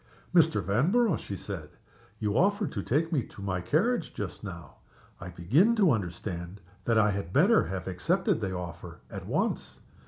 [0.33, 0.63] "Mr.
[0.63, 1.69] Vanborough," she said,
[2.17, 4.77] "you offered to take me to my carriage just now.
[5.19, 9.79] I begin to understand that I had better have accepted the offer at once.